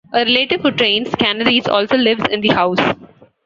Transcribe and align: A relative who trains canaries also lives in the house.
A 0.13 0.25
relative 0.25 0.61
who 0.61 0.71
trains 0.71 1.13
canaries 1.13 1.67
also 1.67 1.95
lives 1.95 2.23
in 2.31 2.41
the 2.41 2.47
house. 2.47 2.79